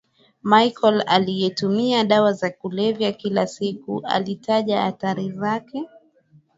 [0.43, 5.89] Michael aliyetumia dawa za kulevya kila siku alitaja athari zake